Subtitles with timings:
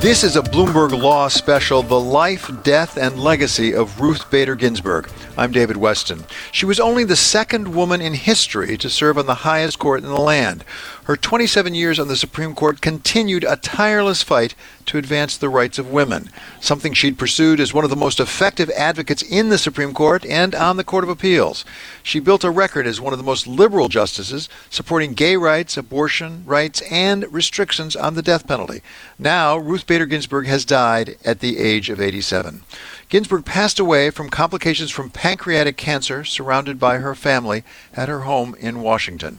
[0.00, 5.10] This is a Bloomberg Law special, The Life, Death, and Legacy of Ruth Bader Ginsburg.
[5.36, 6.24] I'm David Westin.
[6.50, 10.08] She was only the second woman in history to serve on the highest court in
[10.08, 10.64] the land.
[11.04, 14.54] Her 27 years on the Supreme Court continued a tireless fight
[14.90, 16.28] to advance the rights of women,
[16.60, 20.52] something she'd pursued as one of the most effective advocates in the Supreme Court and
[20.52, 21.64] on the Court of Appeals.
[22.02, 26.42] She built a record as one of the most liberal justices, supporting gay rights, abortion
[26.44, 28.82] rights, and restrictions on the death penalty.
[29.16, 32.62] Now, Ruth Bader Ginsburg has died at the age of 87.
[33.08, 37.62] Ginsburg passed away from complications from pancreatic cancer, surrounded by her family
[37.94, 39.38] at her home in Washington.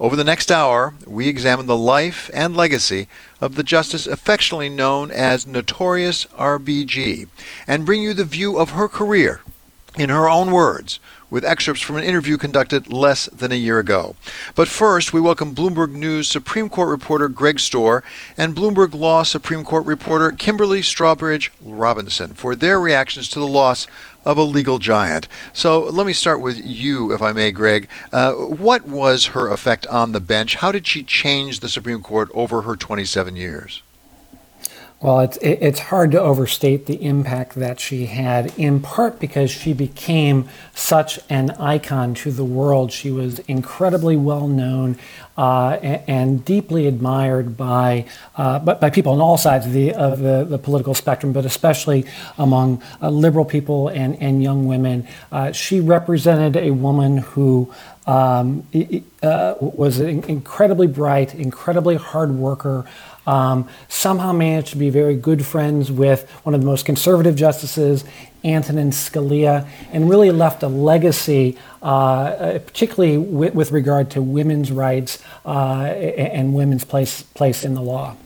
[0.00, 3.06] Over the next hour, we examine the life and legacy
[3.38, 7.28] of the justice affectionately known as Notorious RBG
[7.66, 9.42] and bring you the view of her career
[9.98, 14.16] in her own words with excerpts from an interview conducted less than a year ago.
[14.54, 18.02] But first, we welcome Bloomberg News Supreme Court reporter Greg Stohr
[18.38, 23.86] and Bloomberg Law Supreme Court reporter Kimberly Strawbridge Robinson for their reactions to the loss
[24.24, 25.28] of a legal giant.
[25.52, 27.88] So let me start with you, if I may, Greg.
[28.12, 30.56] Uh, what was her effect on the bench?
[30.56, 33.82] How did she change the Supreme Court over her 27 years?
[35.02, 38.52] Well, it's it's hard to overstate the impact that she had.
[38.58, 42.92] In part because she became such an icon to the world.
[42.92, 44.98] She was incredibly well known
[45.38, 48.04] uh, and, and, deeply admired by
[48.36, 52.04] uh, by people on all sides of the of the, the political spectrum, but especially
[52.36, 55.08] among uh, liberal people and and young women.
[55.32, 57.72] Uh, she represented a woman who.
[58.06, 58.66] Um,
[59.22, 62.84] uh, was incredibly bright, incredibly hard worker,
[63.26, 68.04] um, somehow managed to be very good friends with one of the most conservative justices,
[68.44, 74.72] Antonin Scalia, and really left a legacy, uh, uh particularly with, with, regard to women's
[74.72, 78.16] rights uh, and women's place, place in the law.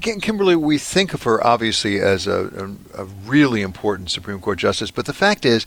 [0.00, 4.90] Kimberly, we think of her obviously as a, a, a, really important Supreme Court justice,
[4.90, 5.64] but the fact is,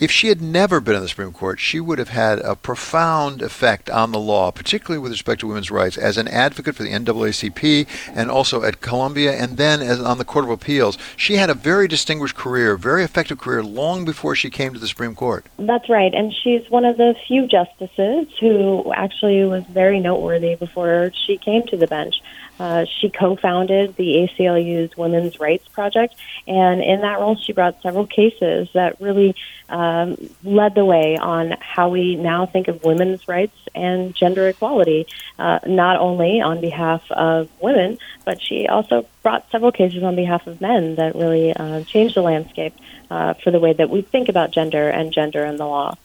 [0.00, 3.42] if she had never been in the Supreme Court, she would have had a profound
[3.42, 6.90] effect on the law, particularly with respect to women's rights, as an advocate for the
[6.90, 10.98] NAACP and also at Columbia and then as on the Court of Appeals.
[11.16, 14.88] She had a very distinguished career, very effective career, long before she came to the
[14.88, 15.46] Supreme Court.
[15.58, 21.12] That's right, and she's one of the few justices who actually was very noteworthy before
[21.26, 22.16] she came to the bench.
[22.60, 26.14] Uh, she co-founded the ACLU's Women's Rights Project,
[26.46, 29.34] and in that role, she brought several cases that really
[29.70, 35.06] um, led the way on how we now think of women's rights and gender equality,
[35.38, 40.46] uh, not only on behalf of women, but she also brought several cases on behalf
[40.46, 42.74] of men that really uh, changed the landscape
[43.10, 45.96] uh, for the way that we think about gender and gender in the law.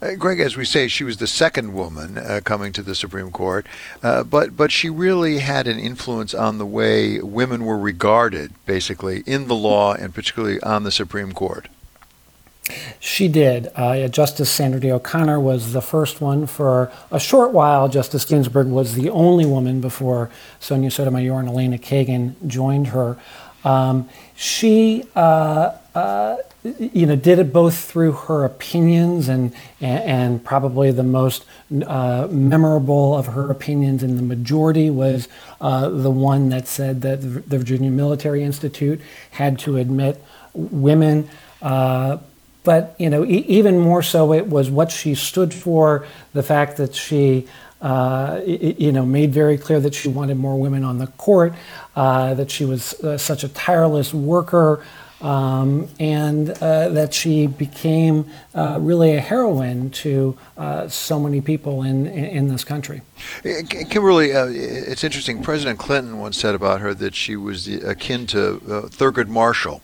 [0.00, 3.30] Uh, Greg, as we say, she was the second woman uh, coming to the Supreme
[3.30, 3.66] Court,
[4.02, 9.22] uh, but but she really had an influence on the way women were regarded, basically
[9.26, 11.68] in the law and particularly on the Supreme Court.
[12.98, 13.70] She did.
[13.76, 17.88] Uh, Justice Sandra Day O'Connor was the first one for a short while.
[17.88, 20.30] Justice Ginsburg was the only woman before
[20.60, 23.18] Sonia Sotomayor and Elena Kagan joined her.
[23.64, 30.44] Um, she uh, uh, you know, did it both through her opinions and and, and
[30.44, 31.44] probably the most
[31.86, 35.28] uh, memorable of her opinions in the majority was
[35.60, 39.00] uh, the one that said that the Virginia Military Institute
[39.32, 40.22] had to admit
[40.54, 41.28] women.
[41.60, 42.18] Uh,
[42.64, 46.06] but you know, e- even more so, it was what she stood for.
[46.32, 47.46] The fact that she
[47.84, 51.52] uh, you know, made very clear that she wanted more women on the court,
[51.94, 54.82] uh, that she was uh, such a tireless worker,
[55.20, 61.82] um, and uh, that she became uh, really a heroine to uh, so many people
[61.82, 63.02] in, in, this country.
[63.42, 65.42] Kimberly, it's interesting.
[65.42, 69.82] President Clinton once said about her that she was akin to Thurgood Marshall.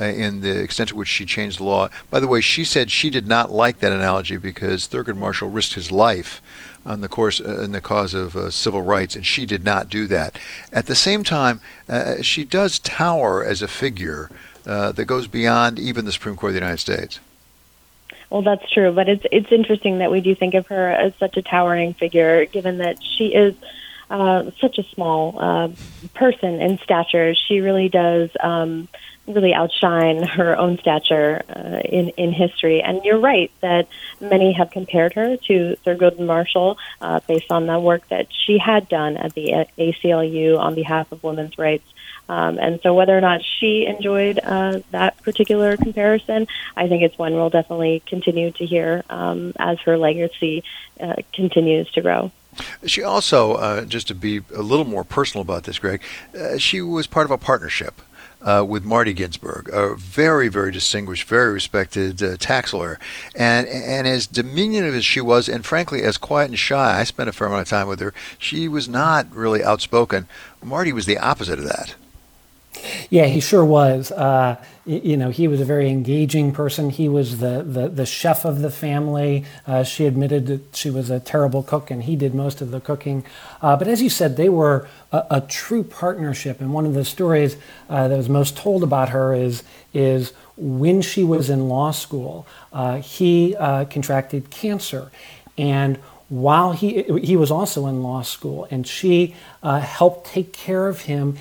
[0.00, 1.90] In the extent to which she changed the law.
[2.10, 5.74] By the way, she said she did not like that analogy because Thurgood Marshall risked
[5.74, 6.40] his life
[6.84, 9.88] on the course uh, in the cause of uh, civil rights, and she did not
[9.88, 10.38] do that.
[10.72, 14.30] At the same time, uh, she does tower as a figure
[14.66, 17.20] uh, that goes beyond even the Supreme Court of the United States.
[18.30, 21.36] Well, that's true, but it's it's interesting that we do think of her as such
[21.36, 23.54] a towering figure, given that she is
[24.08, 25.68] uh, such a small uh,
[26.14, 27.34] person in stature.
[27.34, 28.88] She really does um,
[29.26, 32.82] really outshine her own stature uh, in in history.
[32.82, 33.88] And you're right that
[34.20, 38.88] many have compared her to Thurgood Marshall uh, based on the work that she had
[38.88, 41.86] done at the ACLU on behalf of women's rights.
[42.28, 46.46] Um, and so, whether or not she enjoyed uh, that particular comparison,
[46.76, 50.64] I think it's one we'll definitely continue to hear um, as her legacy
[51.00, 52.30] uh, continues to grow.
[52.86, 56.02] She also, uh, just to be a little more personal about this, Greg,
[56.38, 58.00] uh, she was part of a partnership.
[58.44, 62.98] Uh, with Marty Ginsburg, a very, very distinguished, very respected uh, tax lawyer,
[63.36, 67.28] and and as diminutive as she was, and frankly as quiet and shy, I spent
[67.28, 68.12] a fair amount of time with her.
[68.38, 70.26] She was not really outspoken.
[70.60, 71.94] Marty was the opposite of that.
[73.10, 74.10] Yeah, he sure was.
[74.10, 76.90] Uh, you know, he was a very engaging person.
[76.90, 79.44] He was the, the, the chef of the family.
[79.66, 82.80] Uh, she admitted that she was a terrible cook, and he did most of the
[82.80, 83.24] cooking.
[83.60, 86.60] Uh, but as you said, they were a, a, true partnership.
[86.60, 87.56] And one of the stories
[87.88, 89.62] uh, that was most told about her is
[89.94, 95.10] is when she was in law school, uh, he uh, contracted cancer,
[95.58, 95.96] and
[96.28, 101.36] while he he was also in law school, and she helped take care of him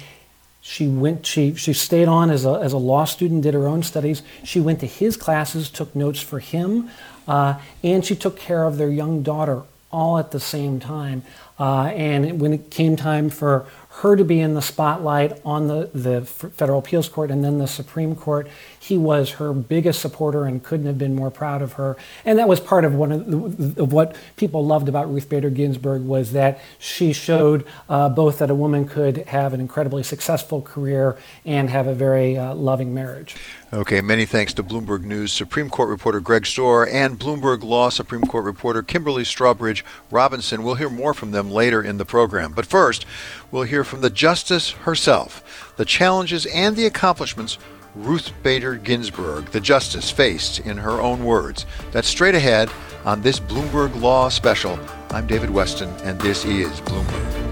[0.61, 1.25] she went.
[1.25, 4.21] She she stayed on as a as a law student, did her own studies.
[4.43, 6.89] She went to his classes, took notes for him,
[7.27, 11.23] uh, and she took care of their young daughter all at the same time.
[11.59, 13.65] Uh, and when it came time for
[13.95, 17.67] her to be in the spotlight on the, the federal appeals court and then the
[17.67, 18.47] Supreme Court.
[18.79, 21.97] He was her biggest supporter and couldn't have been more proud of her.
[22.23, 25.49] And that was part of one of, the, of what people loved about Ruth Bader
[25.49, 30.61] Ginsburg was that she showed uh, both that a woman could have an incredibly successful
[30.61, 33.35] career and have a very uh, loving marriage.
[33.73, 38.23] Okay, many thanks to Bloomberg News Supreme Court reporter Greg Stohr and Bloomberg Law Supreme
[38.23, 40.63] Court reporter Kimberly Strawbridge Robinson.
[40.63, 42.51] We'll hear more from them later in the program.
[42.51, 43.05] But first,
[43.51, 47.57] we'll hear from the Justice herself, the challenges and the accomplishments
[47.93, 51.65] Ruth Bader Ginsburg, the Justice, faced in her own words.
[51.91, 52.71] That's straight ahead
[53.03, 54.79] on this Bloomberg Law special.
[55.09, 57.50] I'm David Westin, and this is Bloomberg.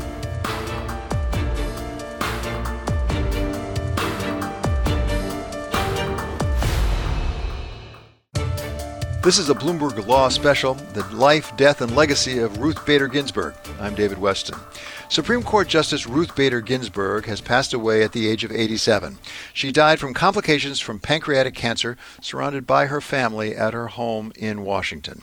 [9.30, 13.54] This is a Bloomberg Law special, The Life, Death, and Legacy of Ruth Bader Ginsburg.
[13.80, 14.60] I'm David Westin.
[15.08, 19.20] Supreme Court Justice Ruth Bader Ginsburg has passed away at the age of 87.
[19.54, 24.64] She died from complications from pancreatic cancer, surrounded by her family at her home in
[24.64, 25.22] Washington.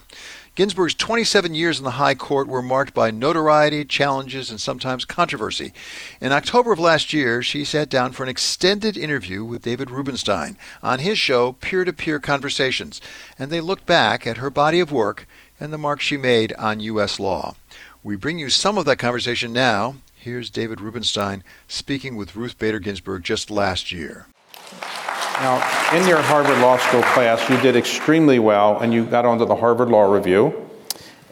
[0.57, 5.75] Ginsburg's 27 years in the High Court were marked by notoriety, challenges, and sometimes controversy.
[6.19, 10.57] In October of last year, she sat down for an extended interview with David Rubenstein
[10.83, 13.03] on his show Peer to Peer Conversations,
[13.39, 15.29] and they looked back at her body of work
[15.61, 17.21] and the mark she made on U.S.
[17.21, 17.55] law.
[18.03, 19.97] We bring you some of that conversation now.
[20.15, 24.27] Here's David Rubenstein speaking with Ruth Bader Ginsburg just last year.
[25.41, 25.57] Now,
[25.95, 29.55] in your Harvard Law School class, you did extremely well and you got onto the
[29.55, 30.67] Harvard Law Review.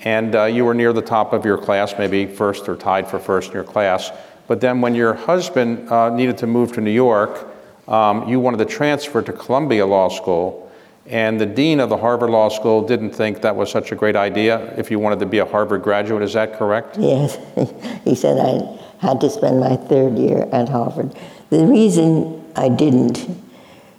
[0.00, 3.18] And uh, you were near the top of your class, maybe first or tied for
[3.18, 4.10] first in your class.
[4.46, 7.48] But then, when your husband uh, needed to move to New York,
[7.88, 10.70] um, you wanted to transfer to Columbia Law School.
[11.06, 14.16] And the dean of the Harvard Law School didn't think that was such a great
[14.16, 16.22] idea if you wanted to be a Harvard graduate.
[16.22, 16.98] Is that correct?
[16.98, 17.38] Yes.
[18.04, 21.16] he said I had to spend my third year at Harvard.
[21.48, 23.43] The reason I didn't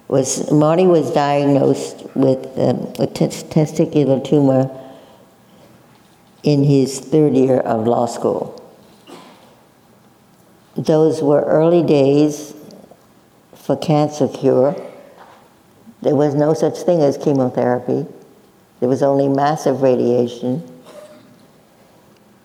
[0.08, 4.70] was Marty was diagnosed with um, a t- testicular tumor
[6.44, 8.62] in his third year of law school.
[10.78, 12.54] Those were early days
[13.54, 14.76] for cancer cure.
[16.02, 18.06] There was no such thing as chemotherapy.
[18.80, 20.62] There was only massive radiation.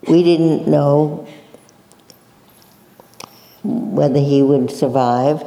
[0.09, 1.27] We didn't know
[3.63, 5.45] whether he would survive.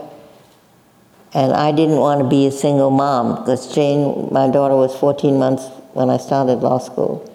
[1.33, 5.37] And I didn't want to be a single mom because Jane, my daughter, was 14
[5.39, 7.29] months when I started law school.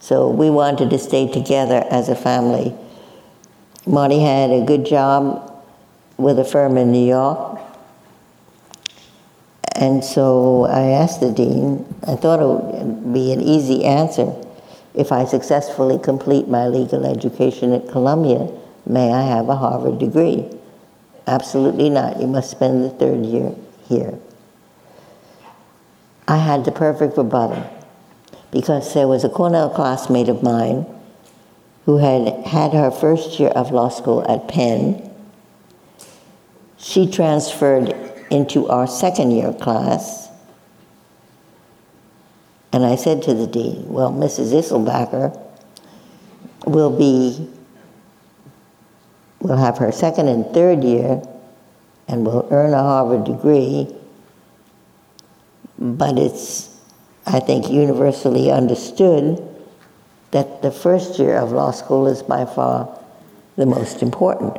[0.00, 2.74] So we wanted to stay together as a family.
[3.86, 5.44] Marty had a good job
[6.16, 7.60] with a firm in New York.
[9.74, 14.34] And so I asked the dean, I thought it would be an easy answer.
[14.94, 18.50] If I successfully complete my legal education at Columbia,
[18.86, 20.50] may I have a Harvard degree?
[21.28, 22.18] Absolutely not.
[22.18, 23.54] You must spend the third year
[23.86, 24.18] here.
[26.26, 27.68] I had the perfect rebuttal
[28.50, 30.86] because there was a Cornell classmate of mine
[31.84, 35.10] who had had her first year of law school at Penn.
[36.78, 37.94] She transferred
[38.30, 40.30] into our second year class.
[42.72, 44.54] And I said to the dean, Well, Mrs.
[44.54, 45.38] Isselbacher
[46.64, 47.50] will be
[49.40, 51.22] will have her second and third year
[52.08, 53.94] and will earn a Harvard degree,
[55.78, 56.76] but it's,
[57.26, 59.44] I think, universally understood
[60.30, 62.98] that the first year of law school is by far
[63.56, 64.58] the most important.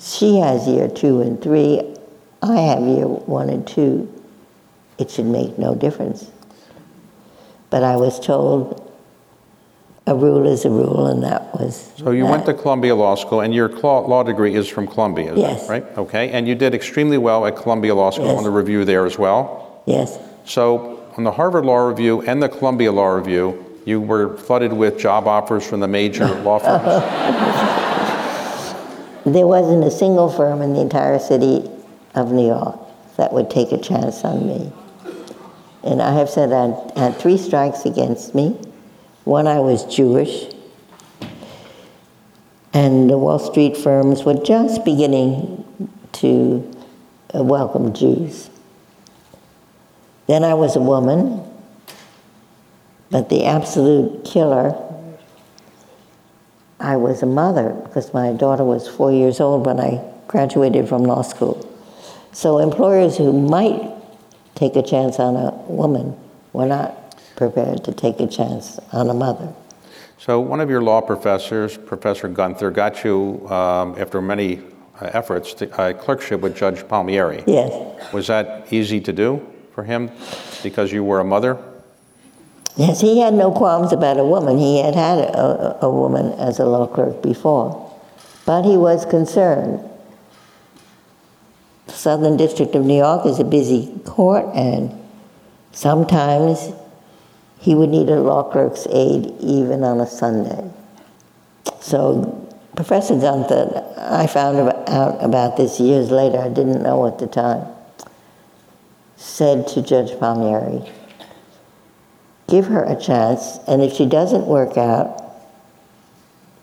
[0.00, 1.96] She has year two and three,
[2.42, 4.12] I have year one and two.
[4.98, 6.30] It should make no difference.
[7.70, 8.87] But I was told
[10.08, 11.92] a rule is a rule, and that was.
[11.98, 12.54] So you went to.
[12.54, 15.68] Columbia Law School, and your law degree is from Columbia, is that Yes.
[15.68, 15.84] right?
[15.98, 18.38] Okay, and you did extremely well at Columbia Law School Yes.
[18.38, 19.66] on the review there as well.
[19.86, 24.72] Yes, So on the Harvard Law Review and the Columbia Law Review, you were flooded
[24.72, 26.84] with job offers from the major law firms.
[29.26, 31.68] there wasn't a single firm in the entire city
[32.14, 32.78] of New York
[33.16, 34.72] that would take a chance on me.
[35.84, 38.56] And I have said I had three strikes against me.
[39.28, 40.46] One, I was Jewish,
[42.72, 45.66] and the Wall Street firms were just beginning
[46.12, 46.74] to
[47.34, 48.48] uh, welcome Jews.
[50.28, 51.42] Then I was a woman,
[53.10, 54.74] but the absolute killer,
[56.80, 61.04] I was a mother because my daughter was four years old when I graduated from
[61.04, 61.70] law school.
[62.32, 63.92] So employers who might
[64.54, 66.16] take a chance on a woman
[66.54, 67.07] were not
[67.38, 69.54] prepared to take a chance on a mother.
[70.18, 74.58] So one of your law professors, Professor Gunther, got you, um, after many
[75.00, 77.44] uh, efforts, to, a clerkship with Judge Palmieri.
[77.46, 79.40] Yes, Was that easy to do
[79.72, 80.10] for him
[80.64, 81.56] because you were a mother?
[82.76, 84.58] yes, he had no qualms about a woman.
[84.58, 87.92] He had had a, a a woman as a law clerk before,
[88.46, 89.80] but he was concerned.
[91.86, 94.92] The Southern District of New York is a busy court, and
[95.72, 96.72] sometimes
[97.58, 100.70] he would need a law clerk's aid even on a Sunday.
[101.80, 107.26] So Professor Gunther, I found out about this years later, I didn't know at the
[107.26, 107.66] time,
[109.16, 110.88] said to Judge Palmieri,
[112.46, 115.24] give her a chance, and if she doesn't work out,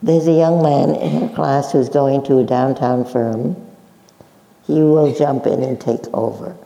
[0.02, 3.56] there's a young man in her class who's going to a downtown firm.
[4.66, 6.56] He will jump in and take over.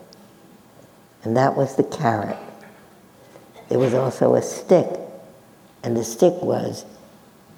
[1.24, 2.38] And that was the carrot.
[3.70, 4.86] There was also a stick,
[5.82, 6.84] and the stick was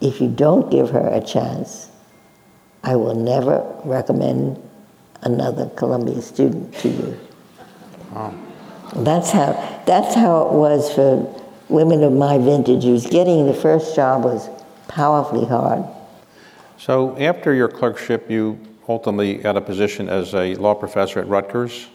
[0.03, 1.89] if you don't give her a chance,
[2.85, 4.63] I will never recommend
[5.23, 7.21] another Columbia student to you.
[8.95, 13.97] That's how, that's how it was for women of my vintage, who's getting the first
[13.97, 14.51] job was
[14.89, 15.85] powerfully hard.
[16.77, 21.87] So after your clerkship, you ultimately got a position as a law professor at Rutgers?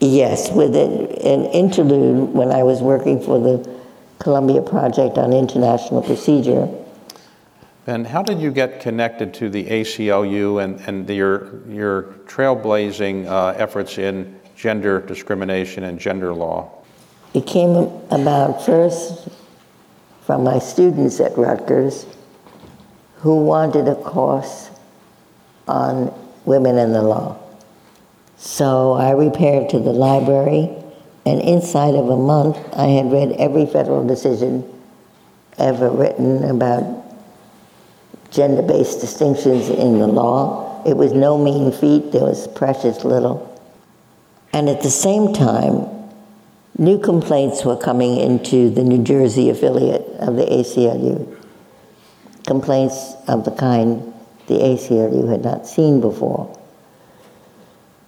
[0.00, 3.76] Yes, with an interlude when I was working for the
[4.18, 6.68] Columbia Project on International Procedure.
[7.86, 13.54] And how did you get connected to the ACLU and, and your, your trailblazing uh,
[13.56, 16.70] efforts in gender discrimination and gender law?
[17.32, 17.76] It came
[18.10, 19.28] about first
[20.22, 22.06] from my students at Rutgers
[23.18, 24.70] who wanted a course
[25.68, 26.12] on
[26.44, 27.38] women in the law.
[28.36, 30.70] So I repaired to the library,
[31.24, 34.72] and inside of a month, I had read every federal decision
[35.58, 37.04] ever written about
[38.30, 40.82] gender based distinctions in the law.
[40.86, 43.52] It was no mean feat, there was precious little.
[44.52, 45.88] And at the same time,
[46.78, 51.42] new complaints were coming into the New Jersey affiliate of the ACLU.
[52.46, 54.14] Complaints of the kind
[54.46, 56.55] the ACLU had not seen before.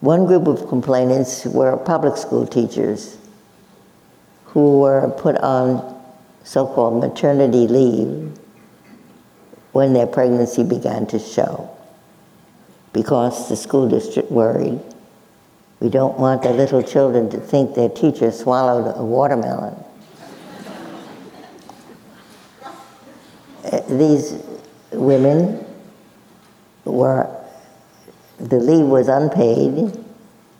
[0.00, 3.16] One group of complainants were public school teachers
[4.46, 5.96] who were put on
[6.44, 8.38] so called maternity leave
[9.72, 11.70] when their pregnancy began to show
[12.92, 14.80] because the school district worried
[15.80, 19.76] we don't want the little children to think their teacher swallowed a watermelon.
[23.64, 24.42] Uh, These
[24.90, 25.64] women
[26.84, 27.30] were,
[28.38, 29.96] the leave was unpaid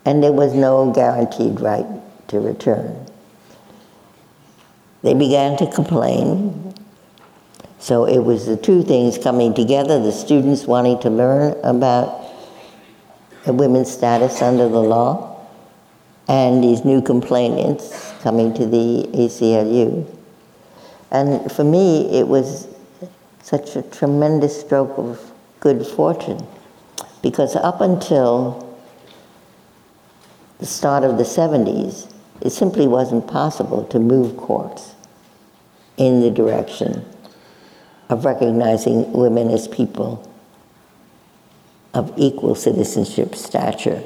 [0.04, 1.86] and there was no guaranteed right
[2.28, 3.06] to return.
[5.02, 6.74] They began to complain.
[7.78, 12.28] So it was the two things coming together the students wanting to learn about
[13.46, 15.46] women's status under the law,
[16.28, 20.06] and these new complainants coming to the ACLU.
[21.10, 22.68] And for me, it was
[23.42, 26.46] such a tremendous stroke of good fortune,
[27.22, 28.76] because up until
[30.58, 34.94] the start of the 70s, it simply wasn't possible to move courts
[35.96, 37.04] in the direction
[38.08, 40.24] of recognizing women as people
[41.94, 44.02] of equal citizenship stature.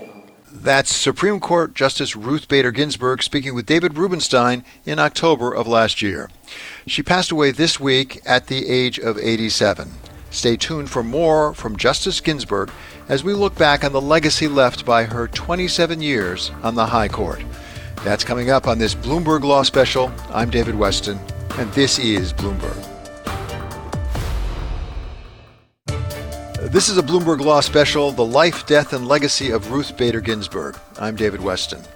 [0.50, 6.02] That's Supreme Court Justice Ruth Bader Ginsburg speaking with David Rubenstein in October of last
[6.02, 6.30] year.
[6.86, 9.90] She passed away this week at the age of 87.
[10.32, 12.70] Stay tuned for more from Justice Ginsburg
[13.08, 17.08] as we look back on the legacy left by her 27 years on the High
[17.08, 17.44] Court.
[18.02, 20.10] That's coming up on this Bloomberg Law Special.
[20.30, 21.18] I'm David Westin.
[21.58, 22.88] and this is Bloomberg.
[26.72, 30.78] This is a Bloomberg Law special The Life, Death, and Legacy of Ruth Bader Ginsburg.
[30.98, 31.86] I'm David Westin.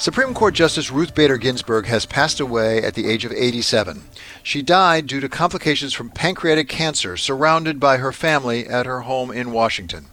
[0.00, 4.04] Supreme Court Justice Ruth Bader Ginsburg has passed away at the age of 87.
[4.42, 9.30] She died due to complications from pancreatic cancer, surrounded by her family at her home
[9.30, 10.06] in Washington.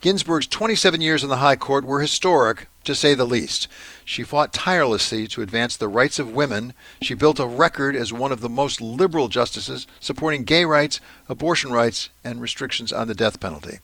[0.00, 3.68] Ginsburg's 27 years in the High Court were historic, to say the least.
[4.02, 6.72] She fought tirelessly to advance the rights of women.
[7.02, 11.70] She built a record as one of the most liberal justices, supporting gay rights, abortion
[11.70, 13.80] rights, and restrictions on the death penalty.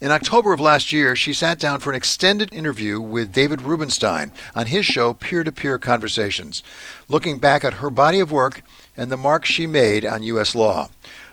[0.00, 4.32] In October of last year, she sat down for an extended interview with David Rubenstein
[4.54, 6.62] on his show Peer to Peer Conversations,
[7.08, 8.62] looking back at her body of work
[8.96, 10.54] and the mark she made on U.S.
[10.54, 10.88] law.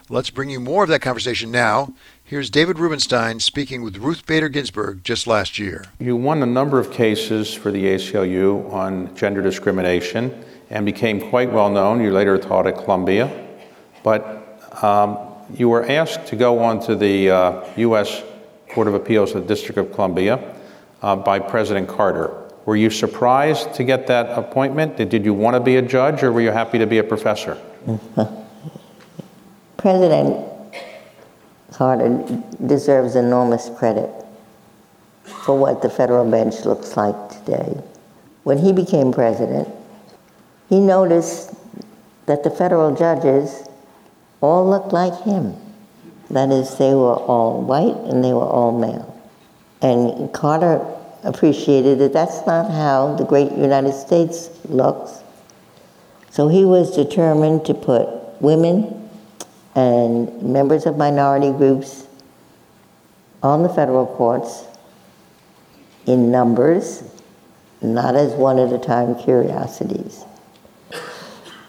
[0.10, 1.94] Let's bring you more of that conversation now.
[2.26, 5.84] Here's David Rubenstein speaking with Ruth Bader Ginsburg just last year.
[6.00, 11.52] You won a number of cases for the ACLU on gender discrimination and became quite
[11.52, 12.02] well known.
[12.02, 13.30] You later taught at Columbia,
[14.04, 15.20] but um,
[15.54, 18.24] you were asked to go on to the uh, U.S.
[18.70, 20.56] Court of Appeals of the District of Columbia
[21.02, 22.34] uh, by President Carter.
[22.66, 24.96] Were you surprised to get that appointment?
[24.96, 27.04] Did, did you want to be a judge or were you happy to be a
[27.04, 27.62] professor?
[29.76, 30.53] President
[31.74, 32.24] Carter
[32.64, 34.10] deserves enormous credit
[35.24, 37.82] for what the federal bench looks like today.
[38.44, 39.68] When he became president,
[40.70, 41.56] he noticed
[42.28, 43.68] that the federal judges
[44.40, 45.56] all looked like him.
[46.30, 49.10] That is, they were all white and they were all male.
[49.82, 50.86] And Carter
[51.24, 55.22] appreciated that that's not how the great United States looks.
[56.30, 58.08] So he was determined to put
[58.42, 59.03] women
[59.76, 62.08] and members of minority groups
[63.42, 64.66] on the federal courts
[66.06, 67.04] in numbers,
[67.82, 70.24] not as one at a time curiosities.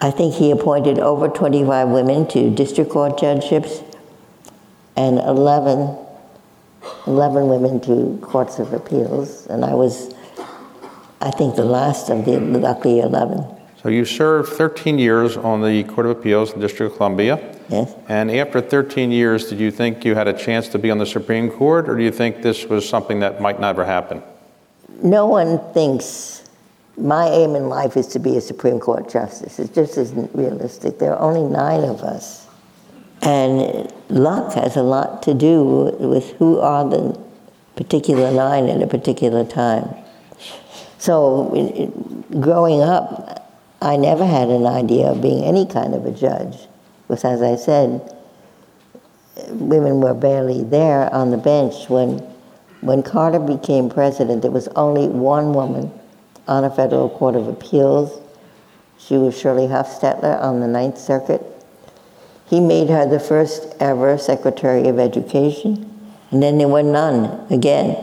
[0.00, 3.80] I think he appointed over 25 women to district court judgeships
[4.96, 5.96] and 11,
[7.06, 9.46] 11 women to courts of appeals.
[9.46, 10.14] And I was,
[11.20, 13.46] I think, the last of the lucky 11.
[13.84, 17.54] So you served 13 years on the Court of Appeals in the District of Columbia.
[17.68, 17.94] Yes.
[18.08, 21.04] And after 13 years, did you think you had a chance to be on the
[21.04, 24.22] Supreme Court, or do you think this was something that might never happen?
[25.02, 26.48] No one thinks
[26.96, 29.58] my aim in life is to be a Supreme Court justice.
[29.58, 30.98] It just isn't realistic.
[30.98, 32.48] There are only nine of us.
[33.20, 37.20] And luck has a lot to do with who are the
[37.76, 39.94] particular nine at a particular time.
[40.96, 41.92] So,
[42.40, 43.43] growing up,
[43.84, 46.56] I never had an idea of being any kind of a judge.
[47.06, 48.16] Because, as I said,
[49.50, 52.20] women were barely there on the bench when,
[52.80, 54.40] when Carter became president.
[54.40, 55.92] There was only one woman
[56.48, 58.22] on a federal court of appeals.
[58.98, 61.42] She was Shirley Hufstedler on the Ninth Circuit.
[62.46, 65.90] He made her the first ever Secretary of Education,
[66.30, 67.96] and then there were none again.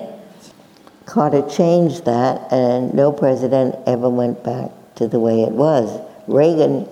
[1.07, 5.99] Carter changed that, and no president ever went back to the way it was.
[6.27, 6.87] Reagan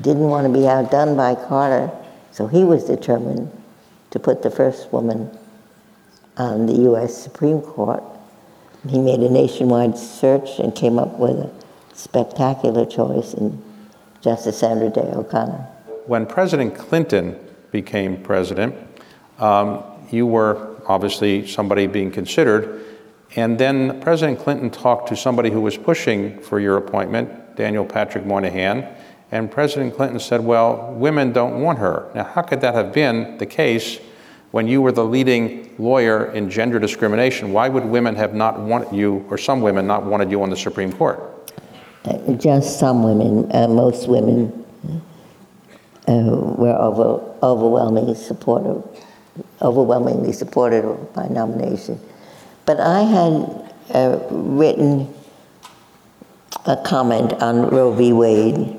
[0.00, 1.90] didn't want to be outdone by Carter,
[2.30, 3.50] so he was determined
[4.10, 5.30] to put the first woman
[6.38, 7.16] on the U.S.
[7.16, 8.02] Supreme Court.
[8.88, 11.50] He made a nationwide search and came up with a
[11.92, 13.62] spectacular choice in
[14.22, 15.68] Justice Sandra Day O'Connor.
[16.06, 17.38] When President Clinton
[17.70, 18.74] became president,
[19.38, 22.82] um, you were obviously somebody being considered.
[23.36, 28.24] And then President Clinton talked to somebody who was pushing for your appointment, Daniel Patrick
[28.24, 28.86] Moynihan,
[29.30, 32.10] and President Clinton said, Well, women don't want her.
[32.14, 33.98] Now, how could that have been the case
[34.50, 37.52] when you were the leading lawyer in gender discrimination?
[37.52, 40.56] Why would women have not wanted you, or some women not wanted you on the
[40.56, 41.20] Supreme Court?
[42.36, 44.66] Just some women, uh, most women
[46.08, 48.82] uh, were over, overwhelmingly supportive,
[49.62, 51.98] overwhelmingly supportive of my nomination.
[52.66, 55.12] But I had uh, written
[56.66, 58.12] a comment on Roe v.
[58.12, 58.78] Wade,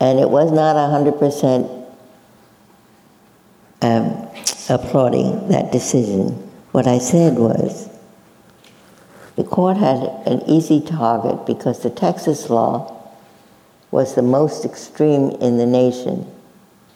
[0.00, 1.86] and it was not 100%
[3.82, 4.28] um,
[4.68, 6.28] applauding that decision.
[6.72, 7.88] What I said was
[9.36, 12.90] the court had an easy target because the Texas law
[13.90, 16.26] was the most extreme in the nation.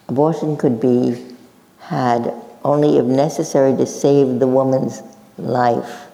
[0.08, 1.24] Abortion could be
[1.78, 2.32] had
[2.64, 5.02] only if necessary to save the woman's
[5.36, 6.06] life.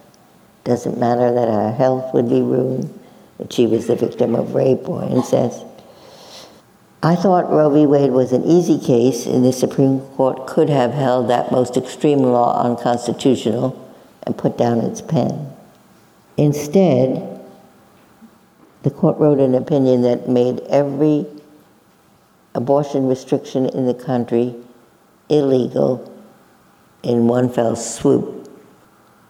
[0.65, 2.99] Doesn't matter that her health would be ruined,
[3.38, 5.64] that she was the victim of rape or incest.
[7.03, 7.85] I thought Roe v.
[7.85, 12.20] Wade was an easy case, and the Supreme Court could have held that most extreme
[12.20, 13.79] law unconstitutional
[14.23, 15.53] and put down its pen.
[16.37, 17.40] Instead,
[18.83, 21.27] the court wrote an opinion that made every
[22.55, 24.55] abortion restriction in the country
[25.29, 26.11] illegal
[27.03, 28.49] in one fell swoop.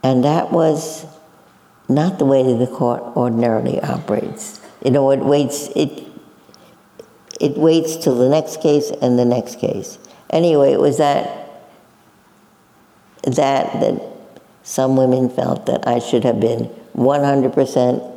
[0.02, 1.06] And that was
[1.88, 4.60] not the way that the court ordinarily operates.
[4.84, 6.04] You know, it waits, it,
[7.40, 9.98] it waits till the next case and the next case.
[10.30, 11.62] Anyway, it was that,
[13.22, 14.02] that, that
[14.62, 18.12] some women felt that I should have been 100%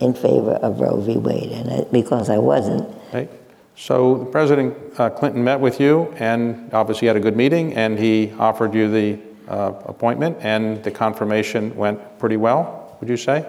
[0.00, 1.16] in favor of Roe v.
[1.16, 3.28] Wade, and it, because I wasn't, Okay.
[3.76, 8.32] So President uh, Clinton met with you and obviously had a good meeting and he
[8.38, 13.46] offered you the uh, appointment and the confirmation went pretty well, would you say?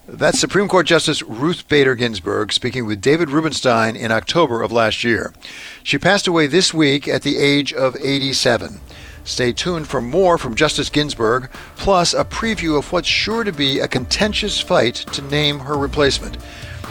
[0.06, 5.02] That's Supreme Court Justice Ruth Bader Ginsburg speaking with David Rubenstein in October of last
[5.02, 5.34] year.
[5.82, 8.80] She passed away this week at the age of 87.
[9.24, 13.80] Stay tuned for more from Justice Ginsburg, plus a preview of what's sure to be
[13.80, 16.36] a contentious fight to name her replacement.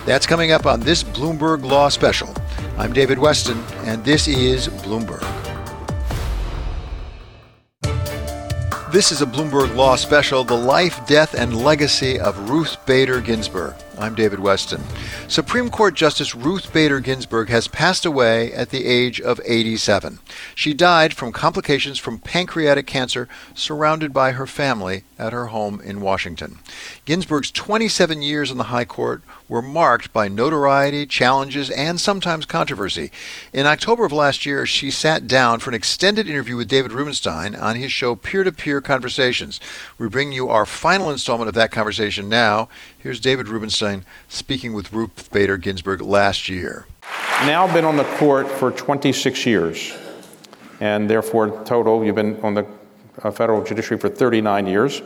[0.05, 2.33] That's coming up on this Bloomberg Law Special.
[2.77, 5.23] I'm David Westin, and this is Bloomberg.
[8.91, 13.75] This is a Bloomberg Law Special The Life, Death, and Legacy of Ruth Bader Ginsburg.
[13.97, 14.81] I'm David Westin.
[15.29, 20.17] Supreme Court Justice Ruth Bader Ginsburg has passed away at the age of 87.
[20.55, 26.01] She died from complications from pancreatic cancer, surrounded by her family at her home in
[26.01, 26.57] Washington.
[27.05, 33.11] Ginsburg's 27 years on the High Court were marked by notoriety, challenges, and sometimes controversy.
[33.53, 37.53] In October of last year, she sat down for an extended interview with David Rubenstein
[37.53, 39.59] on his show Peer to Peer Conversations.
[39.99, 42.69] We bring you our final installment of that conversation now.
[43.03, 46.85] Here's David Rubenstein speaking with Ruth Bader Ginsburg last year.
[47.41, 49.93] Now been on the court for 26 years,
[50.79, 52.65] and therefore total you've been on the
[53.21, 55.01] uh, federal judiciary for 39 years.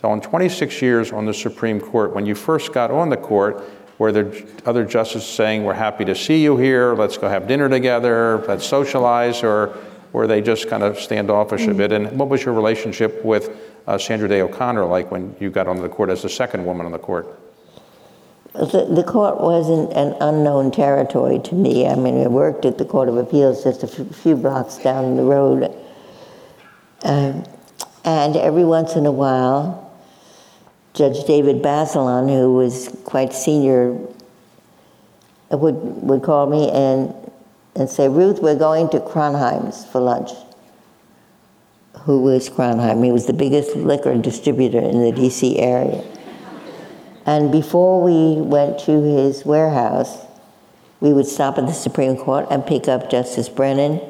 [0.00, 3.60] So in 26 years on the Supreme Court, when you first got on the court,
[3.98, 4.32] were there
[4.64, 6.94] other justices saying, "We're happy to see you here.
[6.94, 8.44] Let's go have dinner together.
[8.46, 9.76] Let's socialize," or
[10.12, 11.90] were they just kind of standoffish a bit?
[11.90, 13.50] And what was your relationship with
[13.86, 16.86] uh, Sandra Day O'Connor like when you got onto the court as the second woman
[16.86, 17.38] on the court?
[18.54, 21.86] The, the court wasn't an unknown territory to me.
[21.86, 25.16] I mean, I worked at the Court of Appeals just a few, few blocks down
[25.16, 25.74] the road.
[27.02, 27.44] Um,
[28.04, 29.90] and every once in a while,
[30.92, 33.96] Judge David Bazelon, who was quite senior,
[35.50, 37.14] would, would call me and,
[37.74, 40.30] and say, Ruth, we're going to Kronheim's for lunch.
[42.04, 43.04] Who was Kronheim?
[43.04, 46.04] He was the biggest liquor distributor in the DC area.
[47.24, 50.26] And before we went to his warehouse,
[51.00, 54.00] we would stop at the Supreme Court and pick up Justice Brennan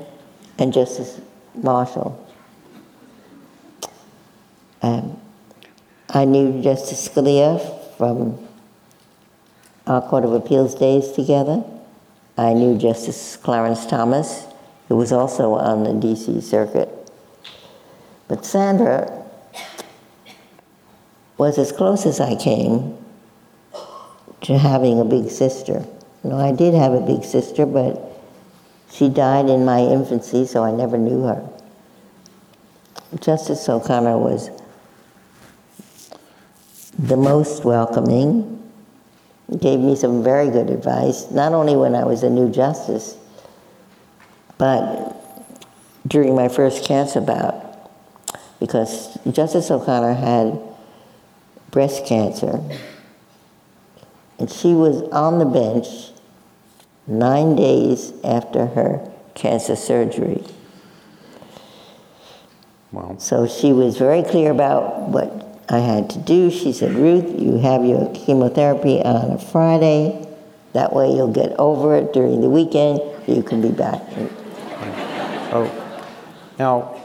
[0.58, 1.20] and Justice
[1.54, 2.18] Marshall.
[4.80, 5.20] Um,
[6.08, 7.60] I knew Justice Scalia
[7.98, 8.38] from
[9.86, 11.62] our Court of Appeals days together.
[12.38, 14.46] I knew Justice Clarence Thomas,
[14.88, 17.01] who was also on the DC circuit.
[18.32, 19.26] But Sandra
[21.36, 22.96] was as close as I came
[24.40, 25.84] to having a big sister.
[26.24, 28.00] You know, I did have a big sister, but
[28.90, 31.46] she died in my infancy, so I never knew her.
[33.20, 34.48] Justice O'Connor was
[36.98, 38.66] the most welcoming,
[39.60, 43.14] gave me some very good advice, not only when I was a new justice,
[44.56, 45.22] but
[46.06, 47.71] during my first cancer bout,
[48.62, 50.56] because Justice O'Connor had
[51.72, 52.60] breast cancer,
[54.38, 56.12] and she was on the bench
[57.08, 60.44] nine days after her cancer surgery.
[62.92, 63.16] Wow.
[63.18, 66.48] So she was very clear about what I had to do.
[66.48, 70.24] She said, Ruth, you have your chemotherapy on a Friday.
[70.72, 73.00] That way you'll get over it during the weekend.
[73.26, 74.02] You can be back.
[75.50, 75.68] Oh,
[76.60, 77.01] now,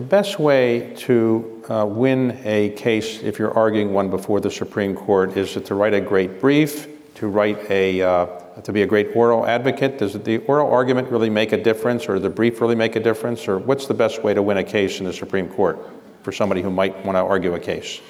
[0.00, 4.94] the best way to uh, win a case, if you're arguing one before the Supreme
[4.94, 8.26] Court, is to write a great brief, to write a, uh,
[8.62, 9.98] to be a great oral advocate.
[9.98, 13.46] Does the oral argument really make a difference, or the brief really make a difference,
[13.46, 15.78] or what's the best way to win a case in the Supreme Court
[16.22, 18.00] for somebody who might want to argue a case?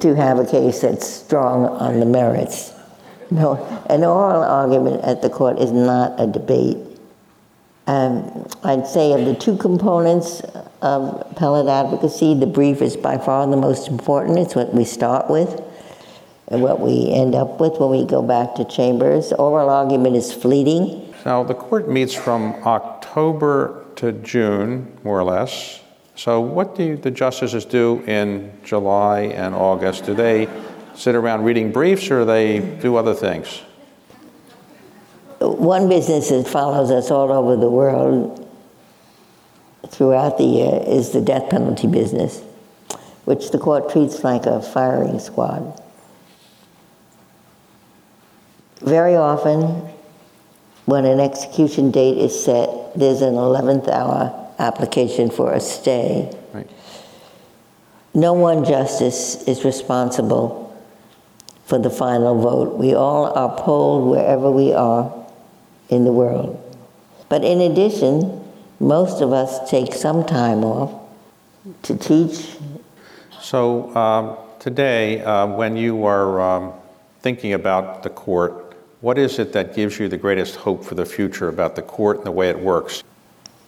[0.00, 2.72] To have a case that's strong on the merits.
[3.30, 3.56] No,
[3.90, 6.78] an oral argument at the court is not a debate.
[7.90, 10.42] Um, I'd say of the two components
[10.80, 14.38] of appellate advocacy, the brief is by far the most important.
[14.38, 15.60] It's what we start with
[16.46, 19.32] and what we end up with when we go back to chambers.
[19.32, 21.12] Oral argument is fleeting.
[21.26, 25.80] Now, the court meets from October to June, more or less.
[26.14, 30.04] So, what do the justices do in July and August?
[30.04, 30.48] Do they
[30.94, 33.62] sit around reading briefs or they do other things?
[35.40, 38.46] One business that follows us all over the world
[39.88, 42.42] throughout the year is the death penalty business,
[43.24, 45.80] which the court treats like a firing squad.
[48.82, 49.88] Very often,
[50.84, 56.36] when an execution date is set, there's an 11th hour application for a stay.
[56.52, 56.68] Right.
[58.12, 60.76] No one justice is responsible
[61.64, 62.76] for the final vote.
[62.76, 65.19] We all are polled wherever we are
[65.90, 66.56] in the world.
[67.28, 68.42] But in addition,
[68.78, 70.92] most of us take some time off
[71.82, 72.56] to teach.
[73.40, 76.72] So um, today, uh, when you are um,
[77.20, 81.06] thinking about the court, what is it that gives you the greatest hope for the
[81.06, 83.02] future about the court and the way it works?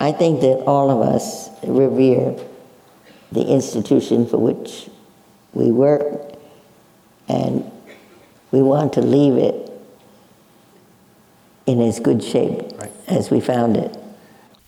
[0.01, 2.37] I think that all of us revere
[3.31, 4.89] the institution for which
[5.55, 6.35] we work,
[7.29, 7.71] and
[8.51, 9.72] we want to leave it
[11.67, 12.93] in as good shape Right.
[13.09, 13.97] as we found it.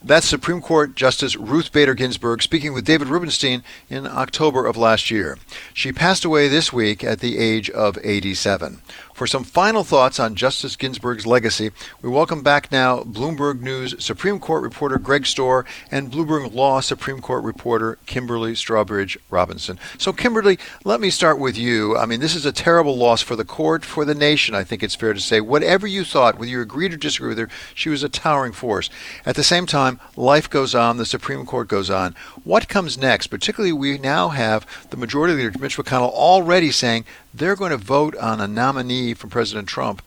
[0.06, 5.10] That's Supreme Court Justice Ruth Bader Ginsburg speaking with David Rubenstein in October of last
[5.10, 5.38] year.
[5.72, 8.82] She passed away this week at the age of 87.
[9.14, 11.70] For some final thoughts on Justice Ginsburg's legacy,
[12.02, 17.20] we welcome back now Bloomberg News Supreme Court reporter Greg Stohr and Bloomberg Law Supreme
[17.20, 19.78] Court reporter Kimberly Strawbridge Robinson.
[19.98, 21.96] So, Kimberly, let me start with you.
[21.96, 24.82] I mean, this is a terrible loss for the court, for the nation, I think
[24.82, 25.40] it's fair to say.
[25.40, 28.90] Whatever you thought, whether you agreed or disagree with her, she was a towering force.
[29.24, 32.16] At the same time, life goes on, the Supreme Court goes on.
[32.42, 33.28] What comes next?
[33.28, 38.16] Particularly, we now have the majority leader, Mitch McConnell, already saying they're going to vote
[38.16, 40.02] on a nominee from President Trump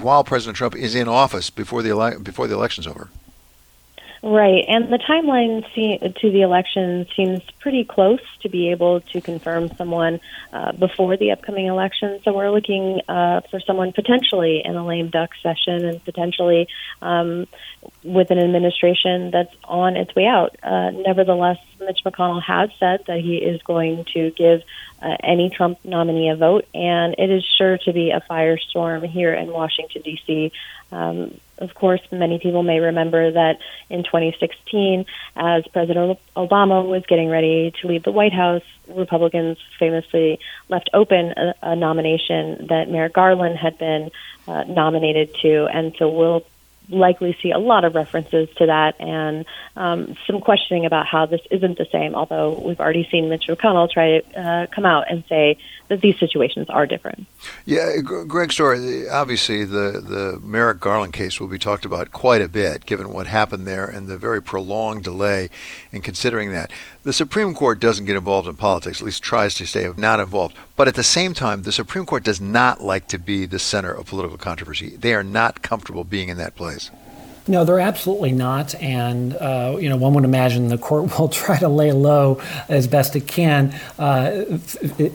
[0.00, 3.08] while President Trump is in office before the ele- before the election's over.
[4.26, 5.62] Right, and the timeline
[6.14, 10.18] to the election seems pretty close to be able to confirm someone
[10.50, 12.18] uh, before the upcoming election.
[12.24, 16.68] So we're looking uh, for someone potentially in a lame duck session and potentially
[17.02, 17.46] um,
[18.02, 20.56] with an administration that's on its way out.
[20.62, 24.62] Uh, nevertheless, Mitch McConnell has said that he is going to give
[25.04, 29.34] uh, any Trump nominee a vote, and it is sure to be a firestorm here
[29.34, 30.50] in Washington, D.C.
[30.90, 33.58] Um, of course, many people may remember that
[33.90, 35.04] in 2016,
[35.36, 41.34] as President Obama was getting ready to leave the White House, Republicans famously left open
[41.36, 44.10] a, a nomination that Merrick Garland had been
[44.48, 46.46] uh, nominated to, and so we'll
[46.88, 49.44] likely see a lot of references to that and
[49.76, 53.90] um, some questioning about how this isn't the same, although we've already seen Mitch McConnell
[53.90, 55.56] try to uh, come out and say
[55.88, 57.26] that these situations are different.
[57.64, 62.48] Yeah, Greg Stohr, obviously the, the Merrick Garland case will be talked about quite a
[62.48, 65.50] bit given what happened there and the very prolonged delay
[65.92, 66.70] in considering that.
[67.02, 70.56] The Supreme Court doesn't get involved in politics, at least tries to stay not involved.
[70.76, 73.92] But at the same time, the Supreme Court does not like to be the center
[73.92, 74.96] of political controversy.
[74.96, 76.90] They are not comfortable being in that place.
[77.46, 78.74] No, they're absolutely not.
[78.76, 82.86] And, uh, you know, one would imagine the court will try to lay low as
[82.86, 84.44] best it can uh,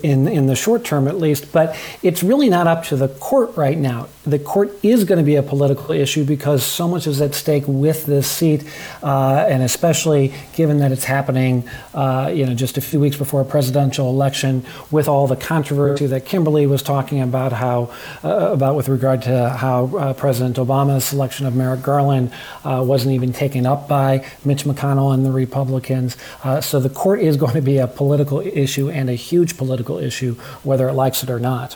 [0.03, 1.51] in, in the short term, at least.
[1.51, 4.09] But it's really not up to the court right now.
[4.27, 7.63] The court is going to be a political issue because so much is at stake
[7.65, 8.63] with this seat,
[9.01, 13.41] uh, and especially given that it's happening, uh, you know, just a few weeks before
[13.41, 17.91] a presidential election, with all the controversy that Kimberly was talking about, how
[18.23, 22.18] uh, about with regard to how uh, President Obama's selection of Merrick Garland
[22.63, 26.17] uh, wasn't even taken up by Mitch McConnell and the Republicans.
[26.43, 29.97] Uh, so the court is going to be a political issue and a huge political
[29.97, 31.75] issue, whether it likes it or not.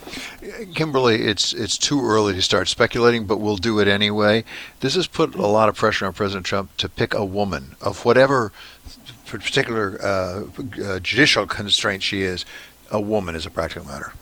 [0.75, 4.43] Kimberly, it's it's too early to start speculating, but we'll do it anyway.
[4.81, 8.05] This has put a lot of pressure on President Trump to pick a woman of
[8.05, 8.51] whatever
[9.25, 10.43] particular uh,
[10.83, 12.45] uh, judicial constraint she is.
[12.91, 14.13] A woman is a practical matter.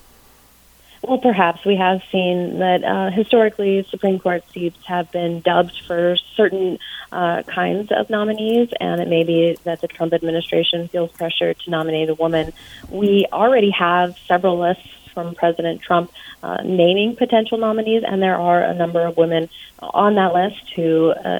[1.01, 6.15] Well, perhaps we have seen that uh, historically Supreme Court seats have been dubbed for
[6.35, 6.77] certain
[7.11, 11.69] uh, kinds of nominees, and it may be that the Trump administration feels pressure to
[11.71, 12.53] nominate a woman.
[12.89, 16.11] We already have several lists from President Trump
[16.43, 21.09] uh, naming potential nominees, and there are a number of women on that list who
[21.09, 21.39] uh,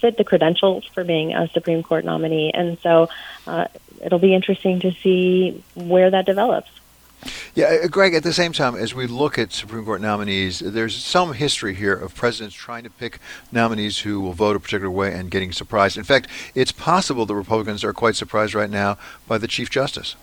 [0.00, 2.50] fit the credentials for being a Supreme Court nominee.
[2.52, 3.08] And so
[3.46, 3.68] uh,
[4.04, 6.68] it'll be interesting to see where that develops.
[7.54, 10.96] Yeah, uh, Greg, at the same time, as we look at Supreme Court nominees, there's
[10.96, 13.18] some history here of presidents trying to pick
[13.50, 15.96] nominees who will vote a particular way and getting surprised.
[15.96, 20.14] In fact, it's possible the Republicans are quite surprised right now by the Chief Justice.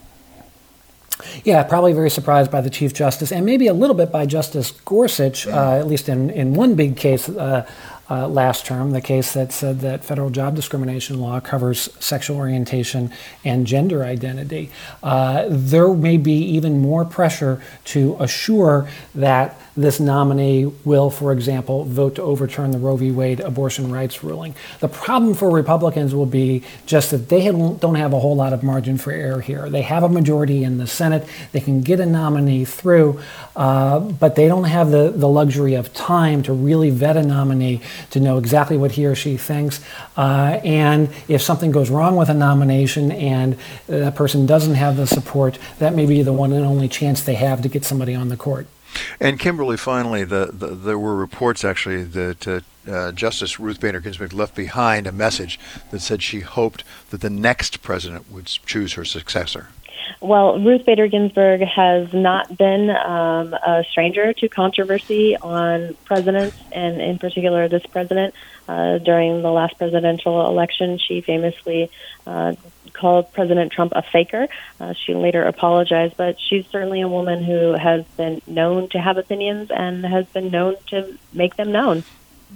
[1.44, 4.72] Yeah, probably very surprised by the Chief Justice and maybe a little bit by Justice
[4.72, 7.30] Gorsuch, uh, at least in, in one big case.
[7.30, 7.66] Uh,
[8.10, 13.12] uh, last term, the case that said that federal job discrimination law covers sexual orientation
[13.44, 14.70] and gender identity.
[15.02, 21.84] Uh, there may be even more pressure to assure that this nominee will, for example,
[21.84, 23.12] vote to overturn the Roe v.
[23.12, 24.56] Wade abortion rights ruling.
[24.80, 28.64] The problem for Republicans will be just that they don't have a whole lot of
[28.64, 29.70] margin for error here.
[29.70, 33.20] They have a majority in the Senate, they can get a nominee through,
[33.56, 37.82] uh, but they don't have the, the luxury of time to really vet a nominee
[38.12, 39.84] to know exactly what he or she thinks.
[40.18, 45.08] Uh, and if something goes wrong with a nomination and that person doesn't have the
[45.08, 48.30] support, that may be the one and only chance they have to get somebody on
[48.30, 48.68] the court.
[49.20, 54.00] And Kimberly, finally, the, the, there were reports actually that uh, uh, Justice Ruth Bader
[54.00, 55.60] Ginsburg left behind a message
[55.92, 59.68] that said she hoped that the next president would choose her successor.
[60.22, 67.02] Well, Ruth Bader Ginsburg has not been um, a stranger to controversy on presidents, and
[67.02, 68.34] in particular this president.
[68.68, 71.92] Uh, during the last presidential election, she famously
[72.26, 72.56] uh,
[72.94, 74.48] called President Trump a faker.
[74.80, 79.18] Uh, she later apologized, but she's certainly a woman who has been known to have
[79.18, 82.04] opinions and has been known to make them known.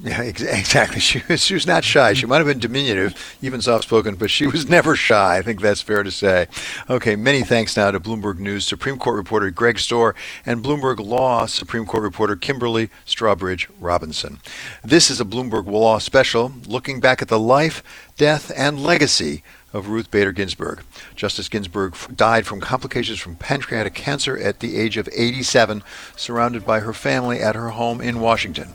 [0.01, 0.99] Yeah, exactly.
[0.99, 2.13] She was, she was not shy.
[2.13, 5.37] She might have been diminutive, even soft spoken, but she was never shy.
[5.37, 6.47] I think that's fair to say.
[6.89, 10.13] Okay, many thanks now to Bloomberg News Supreme Court reporter Greg Stohr
[10.45, 14.39] and Bloomberg Law Supreme Court reporter Kimberly Strawbridge Robinson.
[14.83, 17.83] This is a Bloomberg Law special looking back at the life,
[18.17, 20.81] death, and legacy of Ruth Bader Ginsburg.
[21.15, 25.83] Justice Ginsburg died from complications from pancreatic cancer at the age of 87,
[26.15, 28.69] surrounded by her family at her home in Washington.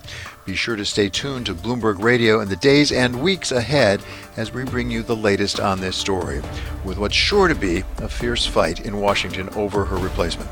[0.44, 4.02] Be sure to stay tuned to Bloomberg Radio in the days and weeks ahead
[4.36, 6.42] as we bring you the latest on this story,
[6.84, 10.50] with what's sure to be a fierce fight in Washington over her replacement.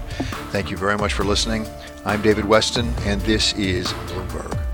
[0.51, 1.67] Thank you very much for listening.
[2.07, 4.72] I'm David Westin, and this is Bloomberg.